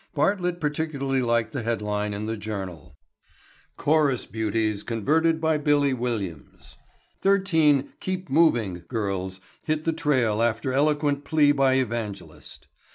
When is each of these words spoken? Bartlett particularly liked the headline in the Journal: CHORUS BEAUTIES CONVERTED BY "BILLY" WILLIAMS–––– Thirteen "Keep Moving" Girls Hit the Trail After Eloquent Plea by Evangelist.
Bartlett 0.15 0.59
particularly 0.59 1.21
liked 1.21 1.51
the 1.51 1.61
headline 1.61 2.11
in 2.11 2.25
the 2.25 2.35
Journal: 2.35 2.97
CHORUS 3.77 4.25
BEAUTIES 4.25 4.81
CONVERTED 4.81 5.39
BY 5.39 5.57
"BILLY" 5.59 5.93
WILLIAMS–––– 5.93 6.75
Thirteen 7.21 7.93
"Keep 7.99 8.27
Moving" 8.27 8.81
Girls 8.87 9.41
Hit 9.61 9.83
the 9.83 9.93
Trail 9.93 10.41
After 10.41 10.73
Eloquent 10.73 11.23
Plea 11.23 11.51
by 11.51 11.73
Evangelist. 11.75 12.65